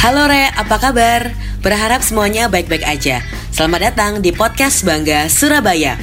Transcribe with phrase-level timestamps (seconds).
[0.00, 1.28] Halo Re, apa kabar?
[1.60, 3.20] Berharap semuanya baik-baik aja.
[3.52, 6.00] Selamat datang di podcast Bangga Surabaya.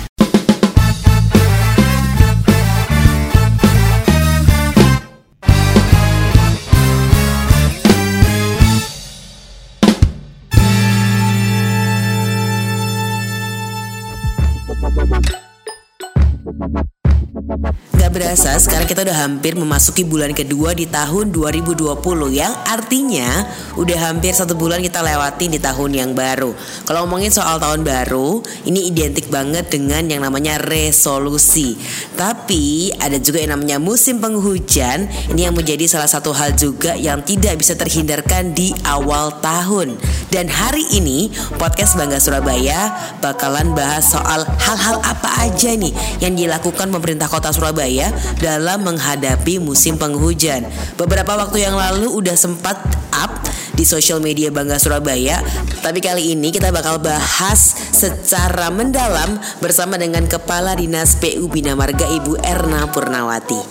[18.18, 22.02] Berasa sekarang kita udah hampir memasuki bulan kedua di tahun 2020
[22.34, 23.46] yang artinya
[23.78, 26.50] udah hampir satu bulan kita lewatin di tahun yang baru.
[26.90, 31.78] Kalau ngomongin soal tahun baru, ini identik banget dengan yang namanya resolusi.
[32.18, 35.06] Tapi ada juga yang namanya musim penghujan.
[35.38, 39.94] Ini yang menjadi salah satu hal juga yang tidak bisa terhindarkan di awal tahun.
[40.34, 41.30] Dan hari ini
[41.62, 48.07] podcast Bangga Surabaya bakalan bahas soal hal-hal apa aja nih yang dilakukan pemerintah kota Surabaya
[48.42, 50.68] dalam menghadapi musim penghujan.
[50.96, 52.78] Beberapa waktu yang lalu udah sempat
[53.14, 53.32] up
[53.78, 55.38] di sosial media Bangga Surabaya,
[55.86, 62.10] tapi kali ini kita bakal bahas secara mendalam bersama dengan Kepala Dinas PU Bina Marga
[62.10, 63.62] Ibu Erna Purnawati.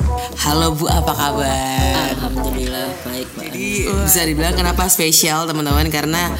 [0.46, 2.14] Halo Bu, apa kabar?
[2.14, 3.44] Alhamdulillah baik Mbak.
[3.50, 3.68] Jadi
[4.06, 6.30] bisa dibilang kenapa spesial teman-teman karena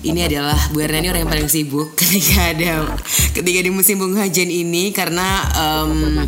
[0.00, 2.94] ini adalah Bu Erna ini orang yang paling sibuk ketika ada
[3.34, 6.24] ketika di musim penghujan ini karena em,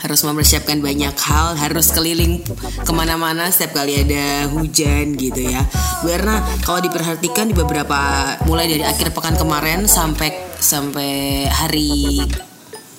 [0.00, 2.40] harus mempersiapkan banyak hal, harus keliling
[2.82, 5.62] ke mana-mana setiap kali ada hujan gitu ya.
[6.08, 12.24] Erna, kalau diperhatikan di beberapa mulai dari akhir pekan kemarin sampai sampai hari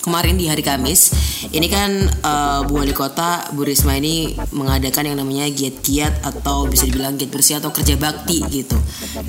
[0.01, 1.13] kemarin di hari Kamis
[1.53, 6.89] ini kan eh, Bu Wali Kota Bu Risma ini mengadakan yang namanya giat-giat atau bisa
[6.89, 8.77] dibilang giat bersih atau kerja bakti gitu.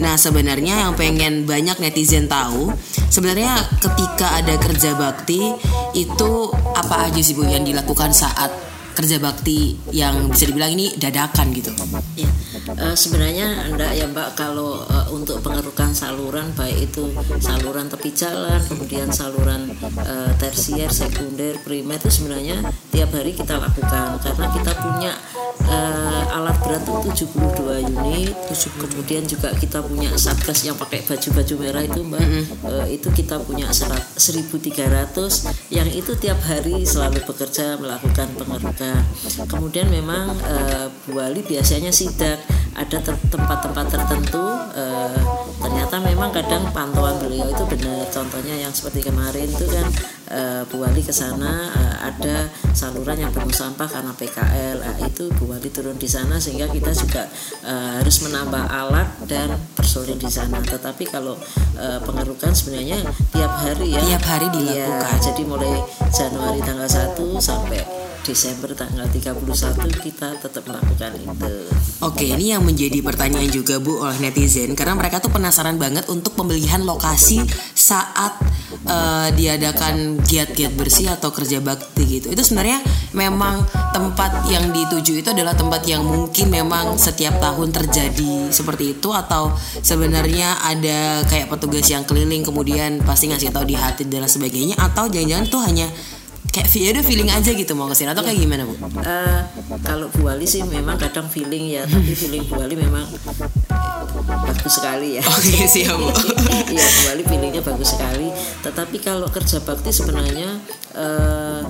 [0.01, 2.73] Nah sebenarnya yang pengen banyak netizen tahu
[3.13, 5.53] sebenarnya ketika ada kerja bakti
[5.93, 6.31] itu
[6.73, 9.59] apa aja sih Bu yang dilakukan saat kerja bakti
[9.91, 11.73] yang bisa dibilang ini dadakan gitu.
[12.15, 12.29] Ya,
[12.75, 14.29] eh, sebenarnya enggak ya Mbak.
[14.35, 17.09] Kalau eh, untuk pengerukan saluran baik itu
[17.39, 24.19] saluran tepi jalan, kemudian saluran eh, tersier, sekunder, primer itu sebenarnya tiap hari kita lakukan.
[24.19, 25.13] Karena kita punya
[25.63, 28.35] eh, alat berat itu 72 unit,
[28.79, 32.25] kemudian juga kita punya satgas yang pakai baju-baju merah itu Mbak,
[32.63, 38.82] Eh, itu kita punya serat- 1300 yang itu tiap hari selalu bekerja melakukan pengerukan.
[39.49, 42.41] Kemudian memang eh, Bu Wali biasanya sidak
[42.73, 45.21] ada ter- tempat-tempat tertentu eh,
[45.61, 48.09] ternyata memang kadang pantauan beliau itu benar.
[48.09, 49.87] Contohnya yang seperti kemarin itu kan
[50.33, 54.77] eh, Bu Wali ke sana eh, ada saluran yang penuh sampah karena PKL.
[54.81, 57.29] Nah, itu Bu Wali turun di sana sehingga kita juga
[57.63, 60.65] eh, harus menambah alat dan personil di sana.
[60.65, 61.37] Tetapi kalau
[61.77, 63.05] eh, pengerukan sebenarnya
[63.37, 64.01] tiap hari ya.
[64.01, 65.17] Tiap hari dilakukan.
[65.21, 65.77] jadi mulai
[66.09, 69.43] Januari tanggal 1 sampai Desember tanggal 31
[69.99, 71.55] kita tetap melakukan itu.
[72.03, 76.35] Oke, ini yang menjadi pertanyaan juga Bu oleh netizen karena mereka tuh penasaran banget untuk
[76.35, 77.43] pemilihan lokasi
[77.75, 78.39] saat
[78.87, 82.31] eh, diadakan giat-giat bersih atau kerja bakti gitu.
[82.31, 82.83] Itu sebenarnya
[83.15, 83.63] memang
[83.95, 89.55] tempat yang dituju itu adalah tempat yang mungkin memang setiap tahun terjadi seperti itu atau
[89.83, 95.07] sebenarnya ada kayak petugas yang keliling kemudian pasti ngasih tahu di hati dan sebagainya atau
[95.07, 95.87] jangan-jangan tuh hanya
[96.53, 98.77] kayak ya udah feeling aja gitu mau ke sini atau kayak gimana Bu?
[99.01, 99.41] Eh,
[99.81, 103.09] kalau Bu Wali sih memang kadang feeling ya, tapi feeling Bu Wali memang
[104.29, 105.23] bagus sekali ya.
[105.25, 106.13] Oke siap Bu.
[106.73, 108.29] Iya Bu Wali feelingnya bagus sekali.
[108.61, 110.61] Tetapi kalau kerja bakti sebenarnya
[110.93, 111.61] eh,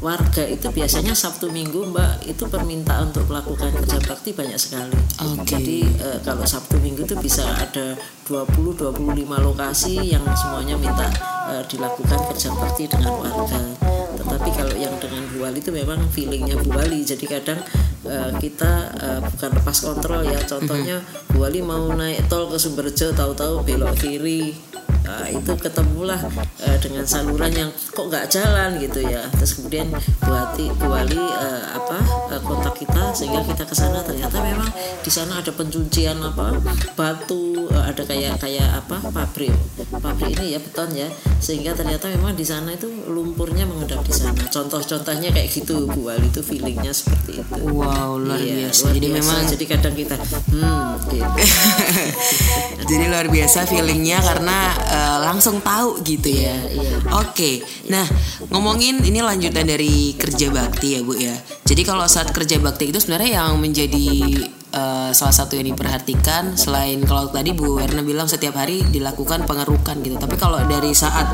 [0.00, 4.96] warga itu biasanya Sabtu Minggu Mbak itu permintaan untuk melakukan kerja bakti banyak sekali.
[5.20, 5.44] Oke.
[5.44, 11.08] Jadi eh, kalau Sabtu Minggu itu bisa ada 20 25 lokasi yang semuanya minta
[11.52, 13.60] eh, dilakukan kerja bakti dengan warga.
[14.26, 17.06] Tetapi kalau yang dengan Bu Wali itu memang feelingnya Bu Wali.
[17.06, 17.62] Jadi kadang
[18.10, 20.42] eh, kita eh, bukan lepas kontrol ya.
[20.42, 20.98] Contohnya
[21.30, 24.58] Bu Wali mau naik tol ke Sumberjo tahu-tahu belok kiri.
[25.06, 26.18] Nah, itu ketemulah
[26.66, 29.22] eh, dengan saluran yang kok nggak jalan gitu ya.
[29.38, 31.98] Terus kemudian Bu Wati, Bu Wali eh, apa
[32.40, 34.68] kontak kita sehingga kita ke sana ternyata memang
[35.00, 36.56] di sana ada pencucian apa
[36.94, 39.52] batu eh, ada kayak kayak apa pabrik
[39.96, 44.40] pabrik ini ya beton ya sehingga ternyata memang di sana itu lumpurnya mengendap di sana.
[44.48, 47.60] Contoh-contohnya kayak gitu Bu Wali itu feelingnya seperti itu.
[47.70, 48.80] Wow luar Iya, biasa.
[48.82, 49.18] luar Jadi biasa.
[49.20, 51.22] memang jadi kadang kita hmm gitu.
[52.88, 56.56] Jadi luar biasa feelingnya karena eh, langsung tahu gitu ya.
[56.70, 56.96] iya.
[57.18, 58.06] Oke, nah
[58.50, 61.34] ngomongin ini lanjutan dari kerja bakti ya bu ya.
[61.66, 64.06] Jadi kalau saat kerja bakti itu sebenarnya yang menjadi
[64.72, 70.00] eh, salah satu yang diperhatikan selain kalau tadi Bu Werna bilang setiap hari dilakukan pengerukan
[70.02, 70.16] gitu.
[70.16, 71.26] Tapi kalau dari saat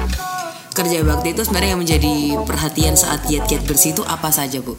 [0.73, 2.12] kerja bakti itu sebenarnya yang menjadi
[2.49, 4.73] perhatian saat giat-giat bersih itu apa saja bu?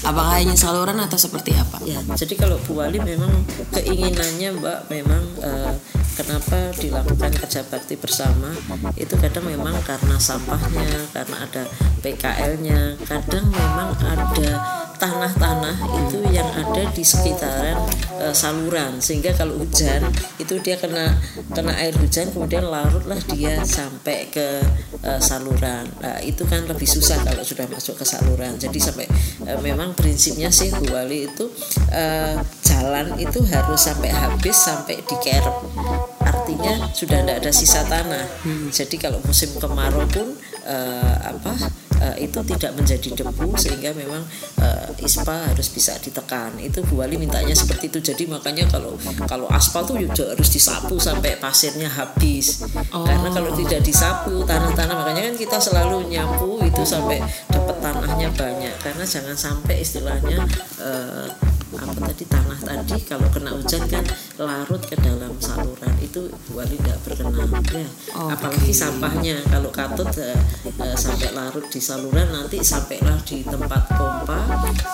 [0.00, 1.76] Apakah hanya saluran atau seperti apa?
[1.84, 3.28] Ya, jadi kalau Bu Wali memang
[3.68, 5.76] keinginannya Mbak memang uh,
[6.16, 8.48] kenapa dilakukan kerja bakti bersama
[8.96, 11.68] itu kadang memang karena sampahnya, karena ada
[12.00, 17.80] PKL-nya, kadang memang ada tanah-tanah itu yang ada di sekitaran
[18.20, 19.00] e, saluran.
[19.00, 20.04] Sehingga kalau hujan
[20.36, 21.16] itu dia kena
[21.56, 24.60] kena air hujan kemudian larutlah dia sampai ke
[25.00, 25.88] e, saluran.
[26.04, 28.60] Nah, itu kan lebih susah kalau sudah masuk ke saluran.
[28.60, 29.08] Jadi sampai
[29.48, 31.48] e, memang prinsipnya sih Bu Wali itu
[31.88, 32.36] e,
[32.68, 35.56] jalan itu harus sampai habis sampai di kerep.
[36.20, 38.22] Artinya sudah tidak ada sisa tanah.
[38.44, 38.68] Hmm.
[38.72, 40.76] jadi kalau musim kemarau pun e,
[41.24, 41.52] apa
[42.00, 44.24] uh, itu tidak menjadi debu sehingga memang
[44.60, 46.56] uh, ISPA harus bisa ditekan.
[46.58, 48.00] Itu Bu Wali mintanya seperti itu.
[48.00, 48.96] Jadi makanya kalau
[49.28, 52.64] kalau aspal tuh juga harus disapu sampai pasirnya habis.
[52.90, 53.06] Oh.
[53.06, 58.74] karena kalau tidak disapu tanah-tanah makanya kan kita selalu nyapu itu sampai dapat tanahnya banyak.
[58.80, 60.38] Karena jangan sampai istilahnya
[60.80, 61.28] uh,
[61.78, 64.02] apa tadi tanah tadi kalau kena hujan kan
[64.40, 65.92] larut ke dalam saluran.
[66.02, 67.46] Itu wali tidak berkenan.
[67.70, 67.86] Ya
[68.18, 69.38] oh, apalagi sampahnya.
[69.46, 70.38] Kalau katut uh,
[70.82, 74.40] uh, sampai larut di saluran nanti sampailah di tempat pompa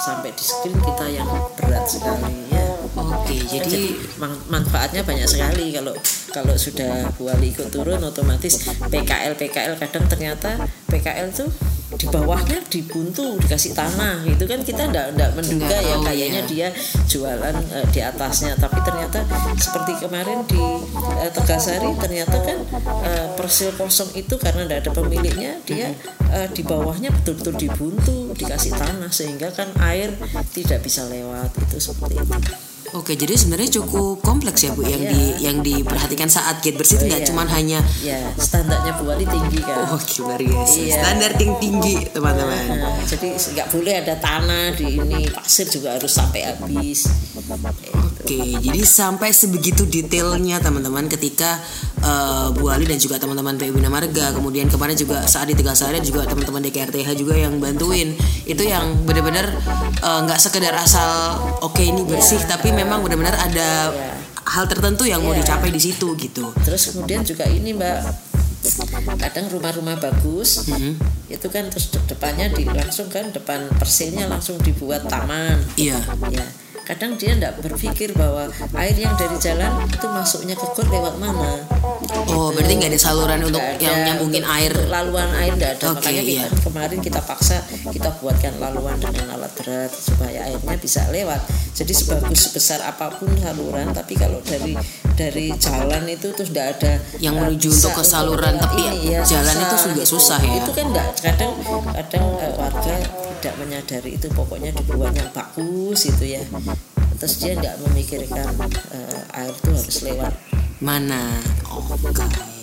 [0.05, 2.67] sampai di screen kita yang berat sekali ya.
[2.97, 3.83] Oke okay, jadi, jadi
[4.49, 5.73] manfaatnya banyak sekali.
[5.73, 5.95] Kalau
[6.33, 11.51] kalau sudah wali ikut turun otomatis PKL PKL kadang ternyata PKL tuh
[11.97, 14.61] di bawahnya dibuntu dikasih tanah gitu kan.
[14.63, 16.51] Kita ndak ndak menduga ya kayaknya ya.
[16.51, 16.69] dia
[17.07, 18.59] jualan uh, di atasnya.
[18.59, 19.23] Tapi ternyata
[19.59, 25.59] seperti kemarin di uh, Tegasari ternyata kan uh, persil kosong itu karena ndak ada pemiliknya
[25.63, 25.95] dia
[26.35, 30.15] uh, di bawahnya betul-betul dibuntu dikasih tanah sehingga kan air
[30.51, 32.39] tidak bisa lewat itu seperti itu
[32.95, 35.11] Oke, jadi sebenarnya cukup kompleks ya Bu yang yeah.
[35.11, 37.31] di yang diperhatikan saat gate bersih itu nggak yeah.
[37.33, 39.91] cuma hanya ya standarnya Bu Wali tinggi kan.
[39.91, 40.79] Oh, luar biasa.
[40.79, 40.99] Yeah.
[41.03, 42.63] Standar tinggi tinggi teman-teman.
[42.79, 47.11] Nah, jadi nggak boleh ada tanah di ini pasir juga harus sampai habis.
[47.91, 51.59] Oke, jadi sampai sebegitu detailnya teman-teman ketika
[52.07, 55.99] uh, Bu Ali dan juga teman-teman PU Bina Marga, kemudian kemarin juga saat di Tegasari
[56.01, 58.15] juga teman-teman DKRTH juga yang bantuin.
[58.47, 59.51] Itu yang benar-benar
[59.99, 61.35] eh, nggak uh, sekedar asal
[61.67, 62.51] oke okay, ini bersih, yeah.
[62.55, 64.15] tapi memang benar-benar ada yeah.
[64.47, 65.27] hal tertentu yang yeah.
[65.27, 65.43] mau iya.
[65.43, 66.55] dicapai di situ gitu.
[66.63, 67.99] Terus kemudian juga ini Mbak
[69.23, 70.99] kadang rumah-rumah bagus mm-hmm.
[71.31, 76.03] itu kan terus depannya di langsung kan depan persilnya langsung dibuat taman iya
[76.35, 76.43] yeah.
[76.43, 76.47] ya
[76.87, 78.47] kadang dia tidak berpikir bahwa
[78.79, 81.59] air yang dari jalan itu masuknya ke got lewat mana
[82.31, 82.55] oh gitu.
[82.55, 86.23] berarti nggak ada saluran untuk ada, yang nyambungin air laluan air tidak ada okay, makanya
[86.23, 86.47] kita, iya.
[86.63, 87.59] kemarin kita paksa
[87.91, 91.43] kita buatkan laluan dengan alat berat supaya airnya bisa lewat
[91.75, 94.79] jadi sebagus sebesar apa pun saluran tapi kalau dari
[95.19, 99.59] dari jalan itu terus tidak ada yang menuju untuk ke saluran tapi ini, ya, jalan
[99.59, 99.67] susah.
[99.67, 101.53] itu juga susah ya itu kan enggak kadang
[101.91, 106.43] kadang uh, warga tidak menyadari itu pokoknya dibuat yang bagus itu ya
[107.17, 108.49] terus dia tidak memikirkan
[108.93, 110.33] uh, air itu harus lewat
[110.85, 111.41] mana
[111.73, 112.57] oke okay.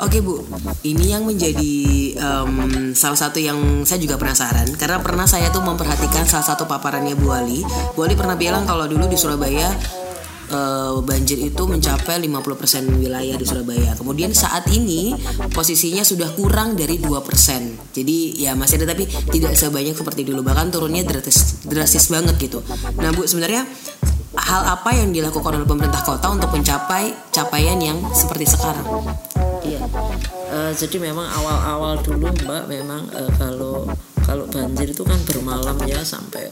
[0.00, 0.40] Oke Bu,
[0.80, 1.76] ini yang menjadi
[2.24, 7.12] um, salah satu yang saya juga penasaran karena pernah saya tuh memperhatikan salah satu paparannya
[7.20, 7.60] Bu Ali.
[7.92, 9.68] Bu Ali pernah bilang kalau dulu di Surabaya
[10.50, 13.94] uh, banjir itu mencapai 50% wilayah di Surabaya.
[13.96, 15.14] Kemudian saat ini
[15.50, 17.94] posisinya sudah kurang dari 2%.
[17.94, 20.44] Jadi ya masih ada tapi tidak sebanyak seperti dulu.
[20.44, 22.60] Bahkan turunnya drastis drastis banget gitu.
[22.98, 23.64] Nah, Bu sebenarnya
[24.38, 28.86] hal apa yang dilakukan oleh pemerintah kota untuk mencapai capaian yang seperti sekarang?
[29.66, 29.82] Iya.
[30.50, 33.86] Uh, jadi memang awal-awal dulu Mbak memang uh, kalau
[34.26, 36.50] kalau banjir itu kan bermalam ya sampai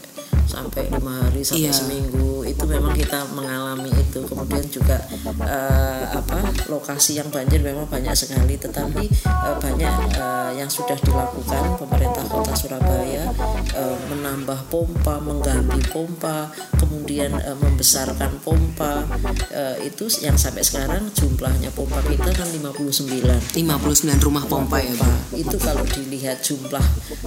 [0.49, 1.75] sampai lima hari sampai yeah.
[1.77, 2.41] seminggu.
[2.49, 4.25] Itu memang kita mengalami itu.
[4.25, 4.97] Kemudian juga
[5.45, 8.57] uh, apa lokasi yang banjir memang banyak sekali.
[8.57, 13.29] Tetapi uh, banyak uh, yang sudah dilakukan pemerintah kota Surabaya
[13.77, 16.49] uh, menambah pompa mengganti pompa
[16.81, 19.05] kemudian uh, membesarkan pompa.
[19.53, 24.93] Uh, itu yang sampai sekarang jumlahnya pompa kita kan 59 59 rumah pompa, pompa ya
[24.95, 25.11] Bu.
[25.37, 26.85] itu kalau dilihat jumlah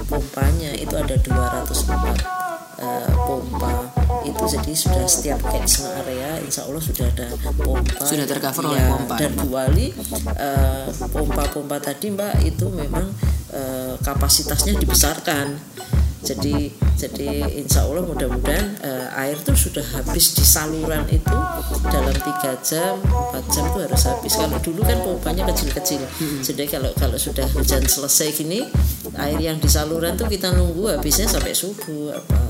[0.09, 2.42] pompanya itu ada 204
[2.83, 3.73] uh, pompa.
[4.23, 8.03] Itu jadi sudah setiap catchment area insya Allah sudah ada pompa.
[8.03, 9.15] Sudah tercover oleh ya, pompa.
[9.17, 9.87] dan Buali
[10.37, 13.07] uh, pompa-pompa tadi mbak itu memang
[13.55, 15.57] uh, kapasitasnya dibesarkan
[16.23, 21.35] jadi jadi insya Allah mudah-mudahan uh, air tuh sudah habis di saluran itu
[21.91, 24.33] dalam tiga jam empat jam tuh harus habis.
[24.39, 25.99] Kalau dulu kan pompanya kecil-kecil.
[25.99, 26.41] Hmm.
[26.47, 28.71] jadi kalau kalau sudah hujan selesai gini
[29.19, 32.41] air yang di saluran tuh kita nunggu habisnya sampai subuh apa.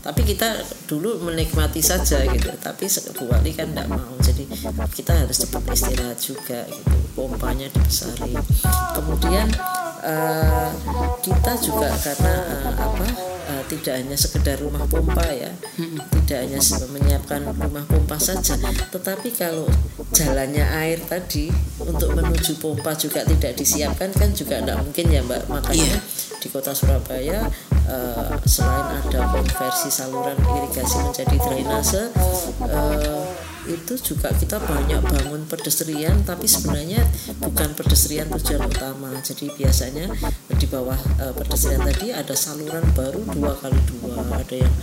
[0.00, 0.56] Tapi kita
[0.88, 2.48] dulu menikmati saja gitu.
[2.56, 4.16] Tapi sekali kan tidak mau.
[4.24, 4.48] Jadi
[4.96, 6.96] kita harus cepat istirahat juga gitu.
[7.12, 8.32] Pompanya dibesari
[8.96, 9.50] kemudian
[10.04, 10.70] uh,
[11.20, 12.34] kita juga karena
[12.66, 13.06] uh, apa
[13.50, 15.52] uh, tidak hanya sekedar rumah pompa ya
[16.24, 18.56] tidak hanya menyiapkan rumah pompa saja
[18.92, 19.68] tetapi kalau
[20.14, 25.46] jalannya air tadi untuk menuju pompa juga tidak disiapkan kan juga tidak mungkin ya mbak
[25.50, 26.38] makanya yeah.
[26.40, 27.48] di kota Surabaya
[27.88, 32.02] uh, selain ada konversi saluran irigasi menjadi drainase
[32.64, 37.06] uh, itu juga kita banyak bangun pedestrian tapi sebenarnya
[37.38, 39.14] bukan pedestrian tujuan utama.
[39.22, 40.10] Jadi biasanya
[40.50, 44.74] di bawah uh, pedestrian tadi ada saluran baru dua kali dua ada yang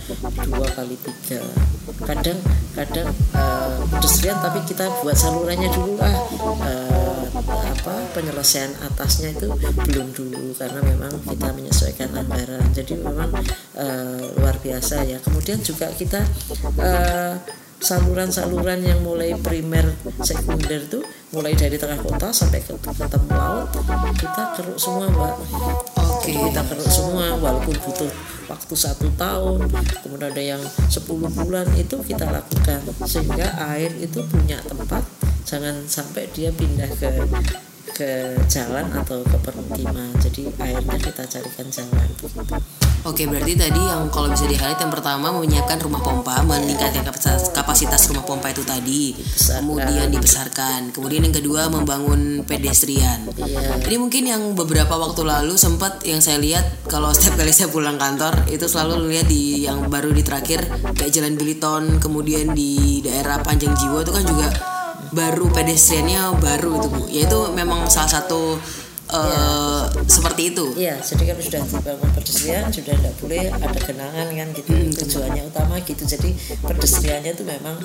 [0.48, 1.40] dua kali tiga.
[2.04, 2.38] Kadang
[2.72, 6.14] kadang uh, pedestrian tapi kita buat salurannya dulu lah.
[6.64, 9.46] Uh, apa penyelesaian atasnya itu
[9.88, 12.64] belum dulu karena memang kita menyesuaikan anggaran.
[12.72, 13.30] Jadi memang
[13.76, 15.18] uh, luar biasa ya.
[15.20, 16.24] Kemudian juga kita
[16.80, 17.36] uh,
[17.78, 23.70] saluran-saluran yang mulai primer sekunder itu mulai dari tengah kota sampai ke ketemu laut
[24.18, 25.34] kita keruk semua mbak.
[25.38, 26.34] Oke.
[26.34, 26.34] Okay.
[26.34, 28.10] kita keruk semua walaupun butuh
[28.50, 29.68] waktu satu tahun
[30.02, 32.82] kemudian ada yang 10 bulan itu kita lakukan.
[33.06, 35.06] Sehingga air itu punya tempat
[35.46, 37.10] jangan sampai dia pindah ke
[37.94, 38.10] ke
[38.50, 40.10] jalan atau ke permukiman.
[40.18, 42.08] Jadi airnya kita carikan jalan
[43.06, 48.02] Oke berarti tadi yang kalau bisa di yang pertama menyiapkan rumah pompa meningkatkan kapasitas, kapasitas
[48.10, 49.62] rumah pompa itu tadi Besarkan.
[49.62, 53.78] kemudian dibesarkan kemudian yang kedua membangun pedestrian iya.
[53.86, 57.96] ini mungkin yang beberapa waktu lalu sempat yang saya lihat kalau setiap kali saya pulang
[57.96, 63.38] kantor itu selalu lihat di yang baru di terakhir kayak Jalan Biliton kemudian di daerah
[63.42, 64.48] Panjang Jiwa itu kan juga
[65.12, 68.60] baru pedestriannya baru itu bu yaitu memang salah satu
[69.08, 70.04] Uh, ya.
[70.04, 70.66] seperti itu.
[70.76, 74.68] Iya, jadi kan sudah dibangun pedestrian, sudah tidak boleh ada genangan kan gitu.
[74.68, 74.92] Hmm.
[74.92, 76.02] Tujuannya utama gitu.
[76.04, 77.76] Jadi pedestriannya itu memang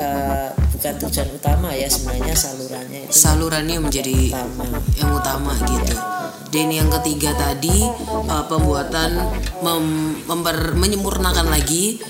[0.00, 3.12] uh, bukan tujuan utama ya sebenarnya salurannya itu.
[3.12, 4.64] Salurannya menjadi utama.
[4.96, 5.92] yang utama gitu.
[5.92, 6.20] Ya.
[6.50, 7.86] Dan yang ketiga tadi
[8.26, 9.22] uh, pembuatan
[9.62, 9.84] mem
[10.26, 12.02] memper menyempurnakan lagi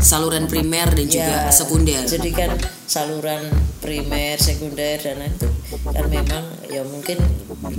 [0.00, 2.02] saluran primer dan juga ya, sekunder.
[2.04, 2.50] Jadi kan
[2.84, 3.48] saluran
[3.80, 5.48] primer, sekunder dan lain itu
[5.90, 7.18] kan memang ya mungkin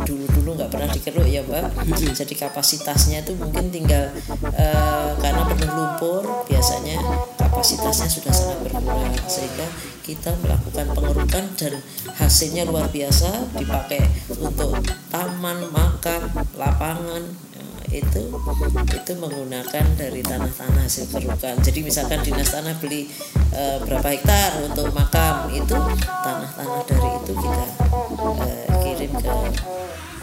[0.04, 1.72] dulu-dulu nggak pernah dikeruk ya mbak.
[2.14, 4.12] Jadi kapasitasnya itu mungkin tinggal
[4.54, 6.98] uh, karena penuh lumpur biasanya
[7.38, 9.68] kapasitasnya sudah sangat berkurang sehingga
[10.08, 11.74] kita melakukan pengerukan dan
[12.16, 14.08] hasilnya luar biasa dipakai
[14.40, 14.80] untuk
[15.12, 17.28] taman, makam, lapangan
[17.88, 18.22] itu
[18.92, 23.08] itu menggunakan dari tanah-tanah hasil kerukan jadi misalkan dinas tanah beli
[23.56, 27.64] e, berapa hektar untuk makam itu tanah-tanah dari itu kita
[28.44, 28.50] e,
[28.84, 29.36] kirim ke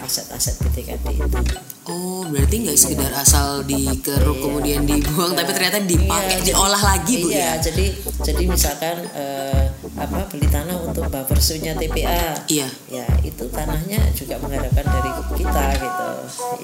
[0.04, 1.38] aset-aset PTKD itu.
[1.84, 4.44] Oh, berarti nggak sekedar asal dikeruk iya.
[4.44, 5.38] kemudian dibuang, iya.
[5.44, 7.52] tapi ternyata dipakai, iya, diolah lagi bu iya, ya?
[7.60, 7.86] Jadi,
[8.24, 9.68] jadi misalkan eh,
[10.00, 16.08] apa beli tanah untuk buffersunya TPA, iya, ya itu tanahnya juga mengharapkan dari kita gitu,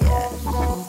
[0.01, 0.21] ya.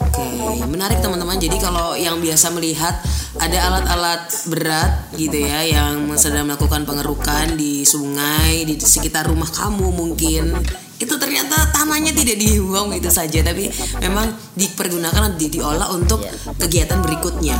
[0.00, 0.26] Oke,
[0.64, 1.36] menarik teman-teman.
[1.36, 3.04] Jadi kalau yang biasa melihat
[3.36, 9.88] ada alat-alat berat gitu ya yang sedang melakukan pengerukan di sungai di sekitar rumah kamu
[9.92, 10.56] mungkin
[11.02, 13.66] itu ternyata tanahnya tidak dibuang gitu saja tapi
[13.98, 16.54] memang dipergunakan di, diolah untuk iya.
[16.56, 17.58] kegiatan berikutnya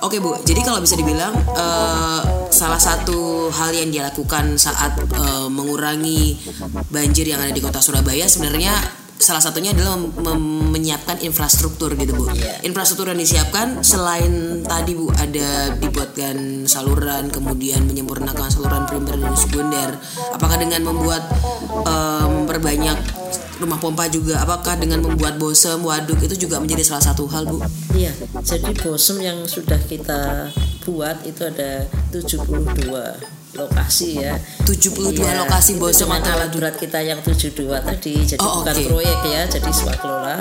[0.00, 5.44] Oke Bu, jadi kalau bisa dibilang uh, salah satu hal yang dia lakukan saat uh,
[5.52, 6.40] mengurangi
[6.88, 8.72] banjir yang ada di kota Surabaya sebenarnya
[9.20, 10.00] salah satunya adalah
[10.72, 12.32] menyiapkan infrastruktur gitu bu.
[12.32, 12.64] Yeah.
[12.64, 19.90] Infrastruktur yang disiapkan selain tadi bu ada dibuatkan saluran, kemudian menyempurnakan saluran primer dan sekunder.
[20.32, 21.28] Apakah dengan membuat
[21.84, 22.96] um, perbanyak
[23.60, 27.60] rumah pompa juga apakah dengan membuat bosem waduk itu juga menjadi salah satu hal Bu?
[27.92, 30.48] Iya, jadi bosem yang sudah kita
[30.88, 34.38] buat itu ada 72 lokasi ya.
[34.66, 38.14] 72 iya, lokasi bosem atau alat berat kita yang 72 tadi.
[38.22, 38.86] Jadi oh, bukan okay.
[38.86, 40.36] proyek ya jadi swakelola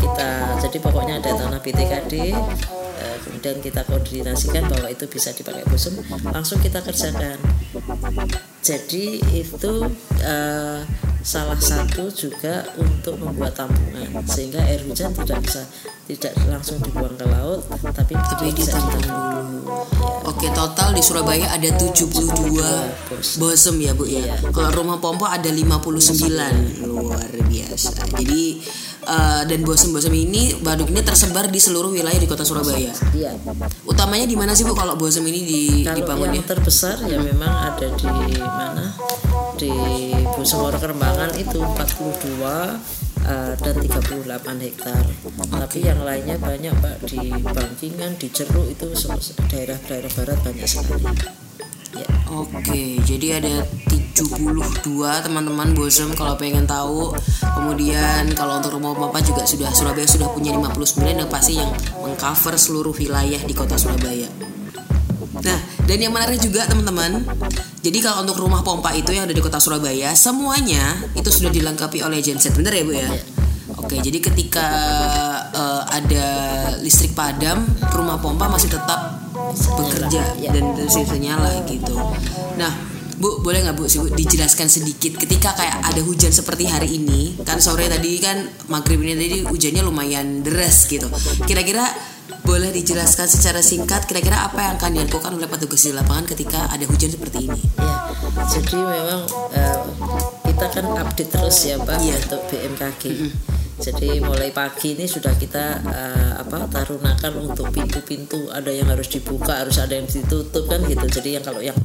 [0.00, 0.30] kita.
[0.64, 2.14] Jadi pokoknya ada tanah BTKD
[2.94, 6.00] eh, kemudian kita koordinasikan bahwa itu bisa dipakai bosem.
[6.32, 7.36] Langsung kita kerjakan.
[8.64, 9.72] Jadi itu
[10.24, 10.80] uh,
[11.24, 15.64] salah satu juga untuk membuat tampungan sehingga air hujan tidak bisa
[16.04, 17.64] tidak langsung dibuang ke laut
[17.96, 19.60] tapi tapi ditampung dulu.
[19.64, 20.23] Ya.
[20.44, 22.20] Oke, total di Surabaya ada 72
[23.40, 24.28] bosem ya, Bu ya.
[24.28, 24.52] Iya.
[24.52, 26.84] Kalau rumah pompa ada 59.
[26.84, 28.12] Luar biasa.
[28.20, 28.60] Jadi
[29.08, 32.92] uh, dan bosem-bosem ini baduk ini tersebar di seluruh wilayah di Kota Surabaya.
[33.16, 33.32] Iya.
[33.88, 37.72] Utamanya di mana sih Bu kalau bosem ini di kalau dibangun yang terbesar ya memang
[37.72, 38.04] ada di
[38.44, 38.84] mana?
[39.54, 39.70] di
[40.34, 45.02] Buseworo Kerembangan itu 42 uh, dan 38 hektar.
[45.50, 48.86] Tapi yang lainnya banyak Pak di Bangkingan, di Ceruk itu
[49.50, 51.04] daerah-daerah barat banyak sekali.
[51.94, 52.08] Ya.
[52.30, 57.10] Oke, jadi ada tiga 72 teman-teman bosom kalau pengen tahu
[57.42, 62.54] kemudian kalau untuk rumah pompa juga sudah Surabaya sudah punya 59 yang pasti yang mengcover
[62.54, 64.30] seluruh wilayah di kota Surabaya
[65.42, 67.24] Nah, dan yang menarik juga teman-teman,
[67.84, 72.00] jadi kalau untuk rumah pompa itu yang ada di kota Surabaya, semuanya itu sudah dilengkapi
[72.00, 73.08] oleh genset, bener ya bu ya?
[73.76, 74.68] Oke, jadi ketika
[75.52, 76.26] uh, ada
[76.80, 79.20] listrik padam, rumah pompa masih tetap
[79.52, 80.50] bekerja ya.
[80.52, 81.92] dan masih nyala gitu.
[82.56, 82.72] Nah,
[83.14, 87.38] Bu, boleh nggak Bu sih Bu dijelaskan sedikit ketika kayak ada hujan seperti hari ini,
[87.46, 91.06] kan sore tadi kan maghrib ini tadi hujannya lumayan deras gitu.
[91.46, 91.86] Kira-kira
[92.44, 96.84] boleh dijelaskan secara singkat kira-kira apa yang akan dilakukan oleh petugas di lapangan ketika ada
[96.88, 97.60] hujan seperti ini?
[97.80, 97.96] Ya,
[98.48, 99.78] jadi memang uh,
[100.48, 102.16] kita kan update terus ya Pak ya.
[102.16, 103.02] untuk BMKG.
[103.08, 108.48] Mm -hmm jadi mulai pagi ini sudah kita uh, apa tarunakan untuk pintu-pintu.
[108.48, 111.04] Ada yang harus dibuka harus ada yang ditutup kan gitu.
[111.04, 111.76] Jadi yang kalau yang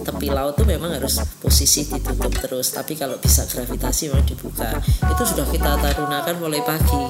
[0.00, 2.72] tepi laut tuh memang harus posisi ditutup terus.
[2.72, 4.80] Tapi kalau bisa gravitasi memang dibuka.
[5.12, 7.04] Itu sudah kita tarunakan mulai pagi.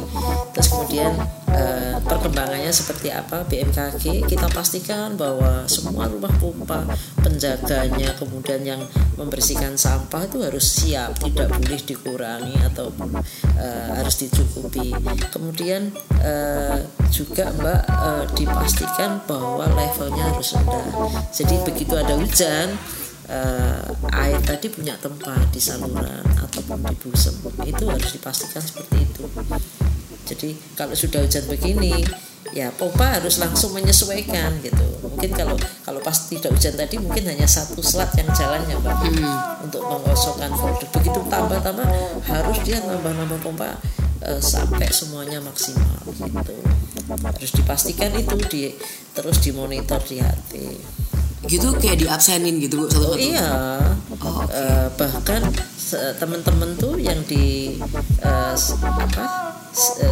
[0.59, 1.15] Terus kemudian
[1.55, 3.47] uh, perkembangannya seperti apa?
[3.47, 6.83] BMKG kita pastikan bahwa semua rumah pompa
[7.23, 8.83] penjaganya kemudian yang
[9.15, 11.15] membersihkan sampah itu harus siap.
[11.23, 14.97] Tidak boleh dikurangi atau uh, harus dicukupi.
[15.29, 15.93] Kemudian
[16.25, 16.81] uh,
[17.13, 20.85] juga Mbak uh, dipastikan bahwa levelnya harus rendah.
[21.29, 22.73] Jadi begitu ada hujan
[23.29, 23.85] uh,
[24.17, 27.37] air tadi punya tempat di saluran ataupun di busem
[27.69, 29.23] itu harus dipastikan seperti itu.
[30.25, 32.01] Jadi kalau sudah hujan begini
[32.53, 37.49] ya pompa harus langsung menyesuaikan gitu mungkin kalau kalau pas tidak hujan tadi mungkin hanya
[37.49, 39.65] satu selat yang jalannya mbak hmm.
[39.65, 41.87] untuk mengosongkan folder begitu tambah tambah
[42.29, 43.79] harus dia nambah nambah pompa
[44.27, 46.55] uh, sampai semuanya maksimal gitu.
[47.23, 48.63] Harus dipastikan itu di
[49.13, 50.51] terus dimonitor di HP
[51.51, 53.15] gitu kayak di absenin gitu bu satu-satu?
[53.15, 53.49] Oh, iya.
[54.23, 54.63] Oh, okay.
[54.63, 55.43] uh, bahkan
[56.23, 57.77] teman-teman tuh yang di
[58.23, 59.25] uh, apa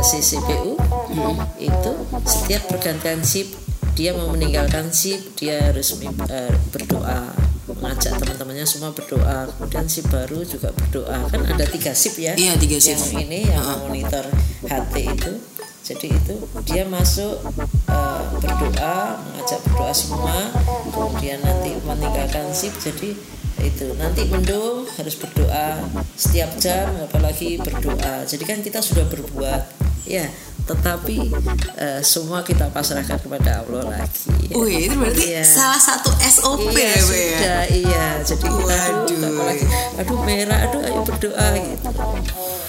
[0.02, 1.36] CCPU hmm.
[1.62, 1.92] itu
[2.26, 3.48] setiap pergantian sip
[3.94, 7.39] dia mau meninggalkan sip dia harus uh, berdoa
[7.80, 9.48] mengajak teman-temannya semua berdoa.
[9.56, 11.26] Kemudian si baru juga berdoa.
[11.32, 12.36] Kan ada tiga sip ya?
[12.36, 13.88] Iya tiga sip yang ini yang uh -huh.
[13.88, 14.24] monitor
[14.68, 15.32] HT itu.
[15.80, 16.34] Jadi itu
[16.68, 17.40] dia masuk
[17.90, 20.36] uh, berdoa mengajak berdoa semua.
[20.92, 23.16] Kemudian nanti meninggalkan sip jadi
[23.60, 25.84] itu nanti mendung harus berdoa
[26.16, 28.24] setiap jam apalagi berdoa.
[28.28, 29.88] Jadi kan kita sudah berbuat.
[30.08, 30.28] Ya
[30.70, 31.34] tetapi
[31.74, 34.54] uh, semua kita pasrahkan kepada Allah lagi.
[34.54, 35.42] Wih, itu berarti iya.
[35.42, 37.58] salah satu SOP iya, ya, sudah, ya?
[37.74, 38.06] iya.
[38.22, 39.66] Jadi kita aduh, lagi,
[39.98, 41.90] aduh merah, aduh ayo berdoa gitu.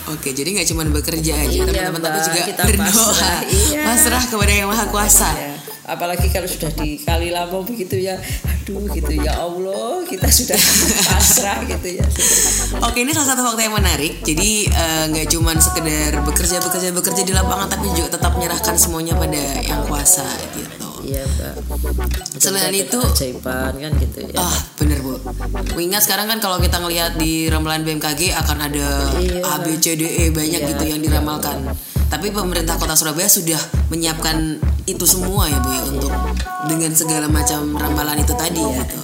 [0.09, 3.81] Oke, jadi nggak cuma bekerja aja, iya, teman-teman tapi juga kita berdoa, pasrah, iya.
[3.85, 5.29] pasrah kepada yang maha kuasa.
[5.37, 5.50] Iya
[5.85, 8.17] apalagi kalau sudah di kali lama begitu ya.
[8.45, 10.57] Aduh gitu ya Allah kita sudah
[11.09, 12.05] pasrah gitu ya.
[12.85, 14.21] Oke ini salah satu fakta yang menarik.
[14.21, 18.75] Jadi eh, nggak uh, cuman sekedar bekerja bekerja bekerja di lapangan tapi juga tetap menyerahkan
[18.77, 20.91] semuanya pada yang kuasa gitu.
[21.01, 21.53] Iya mbak.
[22.37, 24.37] Selain itu ajaiban kan gitu ya.
[24.37, 25.17] Ah bener bu.
[25.81, 29.97] Ingat sekarang kan kalau kita ngelihat di ramalan BMKG akan ada iya, A B C
[29.97, 31.73] D E banyak iya, gitu yang diramalkan
[32.11, 36.11] tapi pemerintah kota Surabaya sudah menyiapkan itu semua ya Bu ya untuk
[36.67, 38.99] dengan segala macam ramalan itu tadi gitu.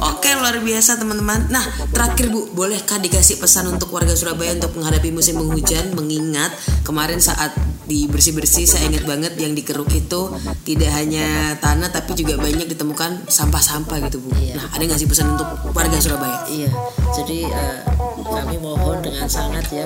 [0.00, 1.52] Oke luar biasa teman-teman.
[1.52, 6.48] Nah terakhir Bu bolehkah dikasih pesan untuk warga Surabaya untuk menghadapi musim penghujan mengingat
[6.80, 7.52] kemarin saat
[7.84, 10.32] di bersih-bersih saya ingat banget yang dikeruk itu
[10.64, 14.32] tidak hanya tanah tapi juga banyak ditemukan sampah-sampah gitu Bu.
[14.40, 14.56] Iya.
[14.56, 16.48] Nah ada nggak sih pesan untuk warga Surabaya?
[16.48, 16.72] Iya.
[17.12, 17.78] Jadi uh,
[18.24, 19.84] kami mohon dengan sangat ya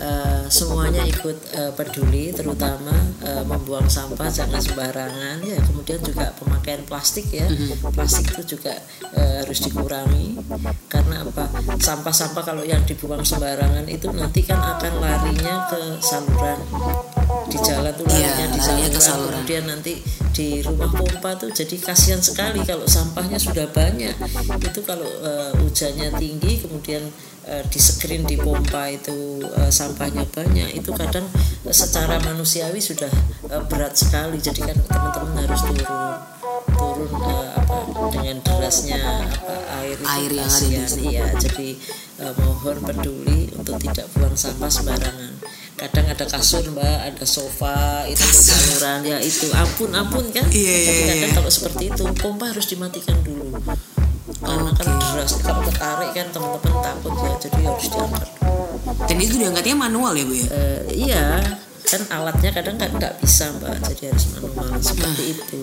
[0.00, 5.58] uh, semuanya ikut uh, peduli terutama uh, membuang sampah jangan sembarangan ya.
[5.62, 7.46] Kemudian juga pemakaian plastik ya.
[7.46, 7.94] Mm-hmm.
[7.94, 8.74] plastik itu juga
[9.14, 10.38] uh, harus dikurangi.
[10.88, 11.50] Karena apa?
[11.78, 16.58] Sampah-sampah kalau yang dibuang sembarangan itu nanti kan akan larinya ke saluran
[17.48, 19.32] di jalan tuh larinya ya, di saluran, ke saluran.
[19.40, 19.92] kemudian nanti
[20.36, 24.14] di rumah pompa tuh jadi kasihan sekali kalau sampahnya sudah banyak.
[24.62, 27.02] Itu kalau uh, hujannya tinggi kemudian
[27.48, 31.26] uh, di screen di pompa itu uh, sampahnya banyak itu kadang
[31.66, 33.10] uh, secara manusiawi sudah
[33.50, 34.38] uh, berat sekali.
[34.38, 35.88] Jadi kan teman-teman harus turun
[36.78, 37.76] turun uh, apa
[38.14, 41.68] dengan derasnya apa air air yang ada di sini ya jadi
[42.22, 45.32] uh, mohon peduli untuk tidak buang sampah sembarangan
[45.78, 49.06] kadang ada kasur mbak ada sofa itu saluran.
[49.06, 49.46] Ya itu.
[49.54, 50.44] Ampun ampun kan?
[50.50, 51.36] Yeah, iya, jadi iya, kadang iya.
[51.38, 53.54] kalau seperti itu pompa harus dimatikan dulu.
[54.42, 54.84] Karena okay.
[54.84, 55.32] kan deras.
[55.38, 58.28] Kalau ketarik kan teman-teman takut ya jadi harus diangkat.
[59.06, 60.46] Dan itu diangkatnya manual ya bu ya?
[60.50, 61.24] Uh, iya
[61.88, 63.80] kan alatnya kadang kan nggak bisa mbak.
[63.82, 64.68] Jadi harus manual.
[64.78, 65.58] Seperti Nah, itu.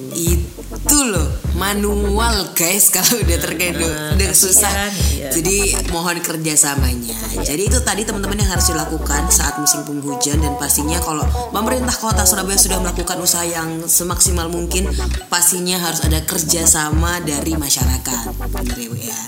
[0.76, 4.90] Itu loh manual guys kalau udah terkait Nah, udah susah.
[5.16, 5.30] iya.
[5.32, 7.16] jadi mohon kerjasamanya.
[7.46, 10.42] Jadi itu tadi teman-teman yang harus dilakukan saat musim penghujan.
[10.42, 14.90] Dan pastinya kalau pemerintah kota Surabaya sudah melakukan usaha yang semaksimal mungkin
[15.30, 18.26] pastinya harus ada kerjasama dari masyarakat.
[18.52, 19.22] Bener ya ya?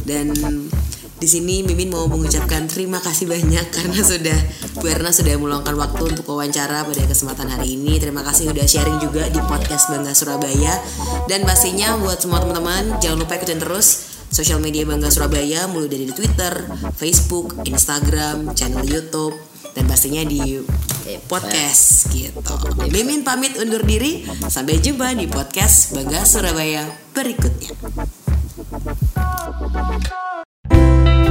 [0.00, 0.34] Dan
[1.20, 4.38] di sini Mimin mau mengucapkan terima kasih banyak karena sudah
[4.80, 8.00] Bu Erna sudah meluangkan waktu untuk wawancara pada kesempatan hari ini.
[8.00, 10.80] Terima kasih udah sharing juga di podcast Bangga Surabaya.
[11.28, 16.08] Dan pastinya buat semua teman-teman jangan lupa ikutin terus sosial media Bangga Surabaya mulai dari
[16.08, 16.64] Twitter,
[16.96, 19.36] Facebook, Instagram, channel YouTube
[19.76, 20.56] dan pastinya di
[21.28, 22.40] podcast gitu.
[22.88, 24.24] Mimin pamit undur diri.
[24.48, 27.76] Sampai jumpa di podcast Bangga Surabaya berikutnya.
[30.90, 31.29] Bye.